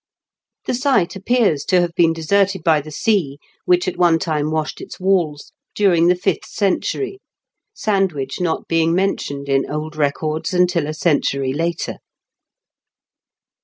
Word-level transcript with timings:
The 0.65 0.71
A 0.71 0.75
STBAPfGS 0.77 0.81
mUIDENT. 0.81 1.05
231 1.05 1.05
site 1.05 1.15
appears 1.21 1.65
to 1.65 1.81
haye 1.81 1.87
be«n 1.95 2.13
deserted 2.13 2.63
by 2.63 2.81
the 2.81 2.87
s«, 2.87 3.05
wisich 3.05 3.87
at 3.87 3.95
©Dfe 3.97 4.19
time 4.19 4.49
washed 4.49 4.81
its 4.81 4.99
walk, 4.99 5.39
during 5.75 6.07
the 6.07 6.15
fifdi 6.15 6.45
century, 6.45 7.19
Sandwich 7.75 8.41
not 8.41 8.67
being 8.67 8.95
mentioned 8.95 9.47
in 9.47 9.69
old 9.69 9.95
records 9.95 10.55
until 10.55 10.87
a 10.87 10.95
eentniy 10.95 11.55
later. 11.55 11.97